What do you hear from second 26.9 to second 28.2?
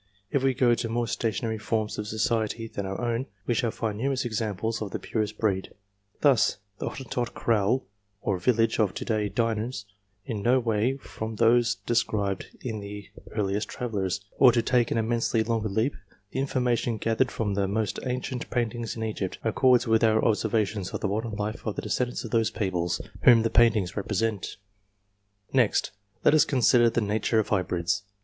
nature of hybrids.